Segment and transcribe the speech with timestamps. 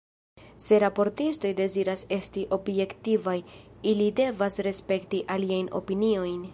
[0.61, 3.37] Se raportistoj deziras esti objektivaj,
[3.93, 6.43] ili devas respekti aliajn opiniojn.